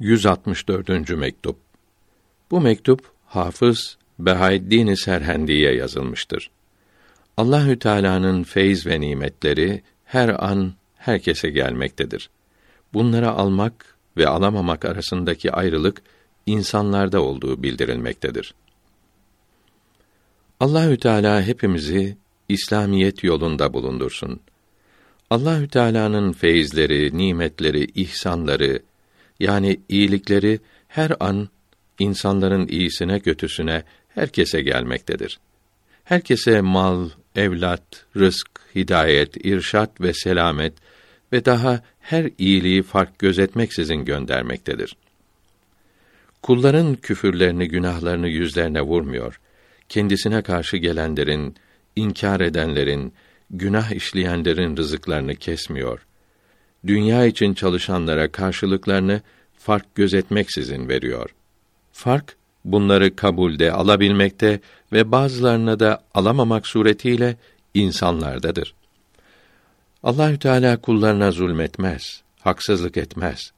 164. 0.00 1.10
mektup. 1.10 1.56
Bu 2.50 2.60
mektup 2.60 3.10
Hafız 3.26 3.96
Behaeddin 4.18 4.94
Serhendi'ye 4.94 5.74
yazılmıştır. 5.74 6.50
Allahü 7.36 7.78
Teala'nın 7.78 8.42
feyz 8.42 8.86
ve 8.86 9.00
nimetleri 9.00 9.82
her 10.04 10.44
an 10.44 10.74
herkese 10.96 11.50
gelmektedir. 11.50 12.30
Bunları 12.94 13.30
almak 13.30 13.96
ve 14.16 14.28
alamamak 14.28 14.84
arasındaki 14.84 15.52
ayrılık 15.52 16.02
insanlarda 16.46 17.22
olduğu 17.22 17.62
bildirilmektedir. 17.62 18.54
Allahü 20.60 20.98
Teala 20.98 21.42
hepimizi 21.42 22.16
İslamiyet 22.48 23.24
yolunda 23.24 23.72
bulundursun. 23.72 24.40
Allahü 25.30 25.68
Teala'nın 25.68 26.32
feyizleri, 26.32 27.18
nimetleri, 27.18 27.84
ihsanları 27.84 28.82
yani 29.40 29.80
iyilikleri 29.88 30.60
her 30.88 31.12
an 31.20 31.48
insanların 31.98 32.68
iyisine 32.68 33.20
kötüsüne 33.20 33.82
herkese 34.08 34.62
gelmektedir. 34.62 35.38
Herkese 36.04 36.60
mal, 36.60 37.10
evlat, 37.36 38.04
rızk, 38.16 38.48
hidayet, 38.74 39.46
irşat 39.46 40.00
ve 40.00 40.12
selamet 40.14 40.72
ve 41.32 41.44
daha 41.44 41.82
her 42.00 42.30
iyiliği 42.38 42.82
fark 42.82 43.18
gözetmeksizin 43.18 44.04
göndermektedir. 44.04 44.96
Kulların 46.42 46.94
küfürlerini, 46.94 47.68
günahlarını 47.68 48.28
yüzlerine 48.28 48.82
vurmuyor. 48.82 49.40
Kendisine 49.88 50.42
karşı 50.42 50.76
gelenlerin, 50.76 51.56
inkar 51.96 52.40
edenlerin, 52.40 53.12
günah 53.50 53.92
işleyenlerin 53.92 54.76
rızıklarını 54.76 55.34
kesmiyor. 55.34 56.05
Dünya 56.86 57.26
için 57.26 57.54
çalışanlara 57.54 58.32
karşılıklarını 58.32 59.20
fark 59.58 59.94
gözetmeksizin 59.94 60.88
veriyor. 60.88 61.30
Fark 61.92 62.36
bunları 62.64 63.16
kabulde 63.16 63.72
alabilmekte 63.72 64.60
ve 64.92 65.12
bazılarına 65.12 65.80
da 65.80 66.02
alamamak 66.14 66.66
suretiyle 66.66 67.36
insanlardadır. 67.74 68.74
Allahü 70.02 70.38
Teala 70.38 70.76
kullarına 70.76 71.30
zulmetmez, 71.30 72.22
haksızlık 72.40 72.96
etmez. 72.96 73.52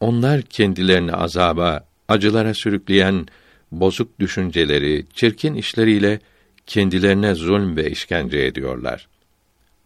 Onlar 0.00 0.42
kendilerini 0.42 1.12
azaba, 1.12 1.86
acılara 2.08 2.54
sürükleyen 2.54 3.26
bozuk 3.72 4.20
düşünceleri, 4.20 5.06
çirkin 5.14 5.54
işleriyle 5.54 6.20
kendilerine 6.66 7.34
zulm 7.34 7.76
ve 7.76 7.90
işkence 7.90 8.38
ediyorlar. 8.38 9.08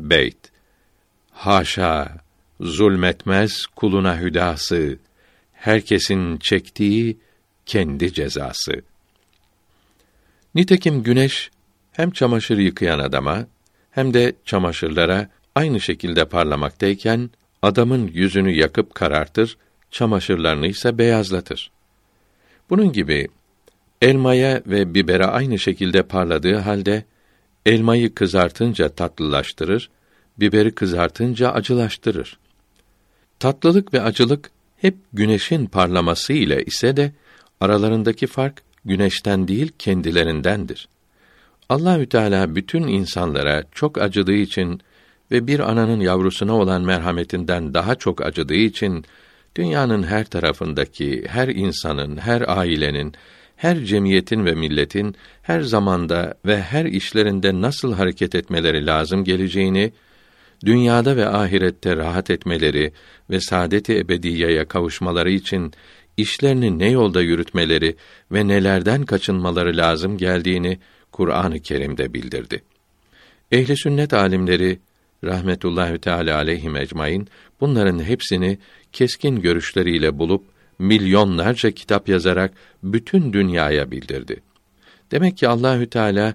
Beyt 0.00 0.38
Haşa 1.30 2.27
zulmetmez 2.60 3.66
kuluna 3.66 4.20
hüdası 4.20 4.98
herkesin 5.52 6.36
çektiği 6.36 7.18
kendi 7.66 8.12
cezası. 8.12 8.72
Nitekim 10.54 11.02
güneş 11.02 11.50
hem 11.92 12.10
çamaşır 12.10 12.58
yıkayan 12.58 12.98
adama 12.98 13.46
hem 13.90 14.14
de 14.14 14.32
çamaşırlara 14.44 15.28
aynı 15.54 15.80
şekilde 15.80 16.24
parlamaktayken 16.24 17.30
adamın 17.62 18.10
yüzünü 18.14 18.50
yakıp 18.50 18.94
karartır, 18.94 19.56
çamaşırlarını 19.90 20.66
ise 20.66 20.98
beyazlatır. 20.98 21.70
Bunun 22.70 22.92
gibi 22.92 23.28
elmaya 24.02 24.62
ve 24.66 24.94
bibere 24.94 25.26
aynı 25.26 25.58
şekilde 25.58 26.02
parladığı 26.02 26.56
halde 26.56 27.04
elmayı 27.66 28.14
kızartınca 28.14 28.88
tatlılaştırır, 28.88 29.90
biberi 30.38 30.74
kızartınca 30.74 31.50
acılaştırır. 31.50 32.38
Tatlılık 33.40 33.94
ve 33.94 34.02
acılık 34.02 34.50
hep 34.76 34.94
güneşin 35.12 35.66
parlaması 35.66 36.32
ile 36.32 36.64
ise 36.64 36.96
de 36.96 37.12
aralarındaki 37.60 38.26
fark 38.26 38.62
güneşten 38.84 39.48
değil 39.48 39.72
kendilerindendir. 39.78 40.88
Allahü 41.68 42.06
Teala 42.08 42.54
bütün 42.54 42.82
insanlara 42.82 43.64
çok 43.72 43.98
acıdığı 43.98 44.34
için 44.34 44.80
ve 45.30 45.46
bir 45.46 45.70
ananın 45.70 46.00
yavrusuna 46.00 46.56
olan 46.56 46.82
merhametinden 46.82 47.74
daha 47.74 47.94
çok 47.94 48.26
acıdığı 48.26 48.54
için 48.54 49.04
dünyanın 49.56 50.02
her 50.02 50.24
tarafındaki 50.24 51.24
her 51.28 51.48
insanın, 51.48 52.16
her 52.16 52.56
ailenin, 52.58 53.12
her 53.56 53.84
cemiyetin 53.84 54.44
ve 54.44 54.54
milletin 54.54 55.14
her 55.42 55.60
zamanda 55.60 56.34
ve 56.46 56.62
her 56.62 56.84
işlerinde 56.84 57.60
nasıl 57.60 57.94
hareket 57.94 58.34
etmeleri 58.34 58.86
lazım 58.86 59.24
geleceğini, 59.24 59.92
dünyada 60.64 61.16
ve 61.16 61.28
ahirette 61.28 61.96
rahat 61.96 62.30
etmeleri 62.30 62.92
ve 63.30 63.40
saadet-i 63.40 63.98
ebediyeye 63.98 64.64
kavuşmaları 64.64 65.30
için 65.30 65.72
işlerini 66.16 66.78
ne 66.78 66.90
yolda 66.90 67.22
yürütmeleri 67.22 67.96
ve 68.32 68.48
nelerden 68.48 69.02
kaçınmaları 69.02 69.76
lazım 69.76 70.18
geldiğini 70.18 70.78
Kur'an-ı 71.12 71.60
Kerim'de 71.60 72.14
bildirdi. 72.14 72.62
Ehli 73.52 73.76
sünnet 73.76 74.14
alimleri 74.14 74.78
rahmetullahi 75.24 75.98
teala 75.98 76.36
aleyhi 76.36 76.78
ecmaîn 76.78 77.28
bunların 77.60 77.98
hepsini 78.02 78.58
keskin 78.92 79.40
görüşleriyle 79.40 80.18
bulup 80.18 80.44
milyonlarca 80.78 81.70
kitap 81.70 82.08
yazarak 82.08 82.52
bütün 82.82 83.32
dünyaya 83.32 83.90
bildirdi. 83.90 84.40
Demek 85.10 85.36
ki 85.36 85.48
Allahü 85.48 85.86
Teala 85.86 86.34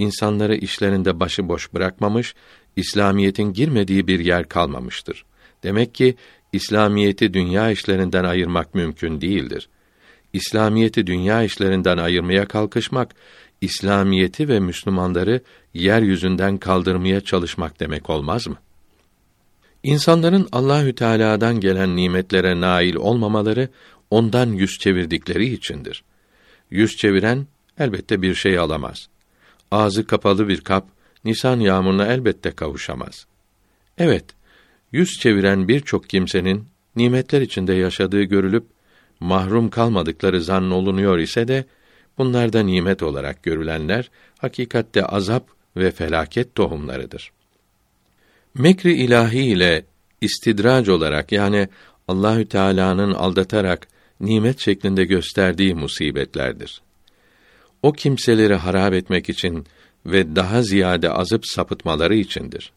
insanları 0.00 0.56
işlerinde 0.56 1.20
başıboş 1.20 1.74
bırakmamış, 1.74 2.34
İslamiyetin 2.76 3.52
girmediği 3.52 4.06
bir 4.06 4.20
yer 4.20 4.48
kalmamıştır. 4.48 5.24
Demek 5.62 5.94
ki 5.94 6.14
İslamiyeti 6.52 7.34
dünya 7.34 7.70
işlerinden 7.70 8.24
ayırmak 8.24 8.74
mümkün 8.74 9.20
değildir. 9.20 9.68
İslamiyeti 10.32 11.06
dünya 11.06 11.42
işlerinden 11.42 11.98
ayırmaya 11.98 12.48
kalkışmak, 12.48 13.14
İslamiyeti 13.60 14.48
ve 14.48 14.60
Müslümanları 14.60 15.40
yeryüzünden 15.74 16.58
kaldırmaya 16.58 17.20
çalışmak 17.20 17.80
demek 17.80 18.10
olmaz 18.10 18.46
mı? 18.46 18.56
İnsanların 19.82 20.48
Allahü 20.52 20.94
Teala'dan 20.94 21.60
gelen 21.60 21.96
nimetlere 21.96 22.60
nail 22.60 22.94
olmamaları 22.94 23.68
ondan 24.10 24.46
yüz 24.52 24.78
çevirdikleri 24.78 25.52
içindir. 25.52 26.04
Yüz 26.70 26.96
çeviren 26.96 27.46
elbette 27.78 28.22
bir 28.22 28.34
şey 28.34 28.58
alamaz. 28.58 29.08
Ağzı 29.70 30.06
kapalı 30.06 30.48
bir 30.48 30.60
kap 30.60 30.88
Nisan 31.24 31.60
yağmuruna 31.60 32.06
elbette 32.06 32.50
kavuşamaz. 32.50 33.26
Evet, 33.98 34.24
yüz 34.92 35.08
çeviren 35.20 35.68
birçok 35.68 36.08
kimsenin 36.08 36.66
nimetler 36.96 37.40
içinde 37.40 37.72
yaşadığı 37.72 38.22
görülüp 38.22 38.64
mahrum 39.20 39.70
kalmadıkları 39.70 40.42
zannolunuyor 40.42 41.18
ise 41.18 41.48
de 41.48 41.64
bunlarda 42.18 42.62
nimet 42.62 43.02
olarak 43.02 43.42
görülenler 43.42 44.10
hakikatte 44.38 45.04
azap 45.04 45.48
ve 45.76 45.90
felaket 45.90 46.54
tohumlarıdır. 46.54 47.32
Mekri 48.54 48.92
ilahi 48.92 49.44
ile 49.44 49.84
istidrac 50.20 50.92
olarak 50.92 51.32
yani 51.32 51.68
Allahü 52.08 52.46
Teala'nın 52.46 53.14
aldatarak 53.14 53.88
nimet 54.20 54.60
şeklinde 54.60 55.04
gösterdiği 55.04 55.74
musibetlerdir. 55.74 56.82
O 57.82 57.92
kimseleri 57.92 58.54
harap 58.54 58.92
etmek 58.92 59.28
için 59.28 59.66
ve 60.06 60.36
daha 60.36 60.62
ziyade 60.62 61.10
azıp 61.10 61.46
sapıtmaları 61.46 62.14
içindir. 62.14 62.72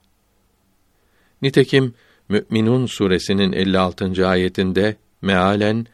Nitekim 1.42 1.94
Mü'minun 2.30 2.86
suresinin 2.86 3.52
56. 3.52 4.28
ayetinde 4.28 4.96
mealen 5.22 5.88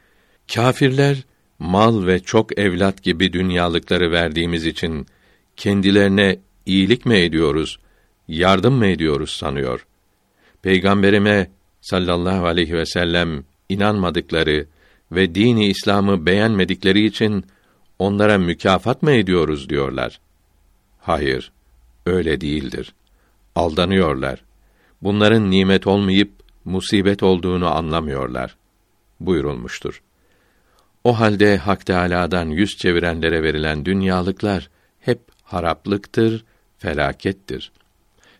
kâfirler 0.53 1.24
mal 1.59 2.06
ve 2.06 2.20
çok 2.20 2.59
evlat 2.59 3.03
gibi 3.03 3.34
dünyalıkları 3.34 4.12
verdiğimiz 4.12 4.66
için 4.66 5.08
kendilerine 5.58 6.40
iyilik 6.66 7.06
mi 7.06 7.16
ediyoruz, 7.16 7.80
yardım 8.28 8.74
mı 8.74 8.88
ediyoruz 8.88 9.30
sanıyor. 9.30 9.86
Peygamberime 10.62 11.50
sallallahu 11.81 12.46
aleyhi 12.46 12.74
ve 12.74 12.86
sellem 12.86 13.44
inanmadıkları 13.70 14.66
ve 15.12 15.36
dini 15.36 15.68
İslam'ı 15.68 16.26
beğenmedikleri 16.26 17.06
için 17.06 17.46
onlara 17.99 18.37
mükafat 18.37 19.03
mı 19.03 19.11
ediyoruz 19.11 19.69
diyorlar. 19.69 20.19
Hayır, 20.99 21.51
öyle 22.05 22.41
değildir. 22.41 22.93
Aldanıyorlar. 23.55 24.43
Bunların 25.01 25.51
nimet 25.51 25.87
olmayıp 25.87 26.31
musibet 26.66 27.23
olduğunu 27.23 27.75
anlamıyorlar. 27.75 28.55
buyurulmuştur. 29.19 30.01
O 31.03 31.19
halde 31.19 31.57
Hak 31.57 31.85
Teâlâ'dan 31.85 32.46
yüz 32.46 32.69
çevirenlere 32.78 33.43
verilen 33.43 33.85
dünyalıklar 33.85 34.69
hep 34.99 35.19
haraplıktır, 35.43 36.46
felakettir. 36.78 37.72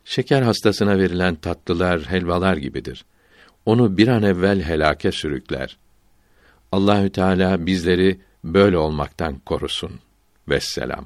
Şeker 0.06 0.41
hastasına 0.41 0.97
verilen 0.97 1.35
tatlılar, 1.35 2.01
helvalar 2.01 2.57
gibidir. 2.57 3.06
Onu 3.65 3.97
bir 3.97 4.07
an 4.07 4.23
evvel 4.23 4.61
helake 4.61 5.11
sürükler. 5.11 5.77
Allahü 6.71 7.09
Teala 7.09 7.65
bizleri 7.65 8.19
böyle 8.44 8.77
olmaktan 8.77 9.39
korusun. 9.39 10.00
Vesselam. 10.50 11.06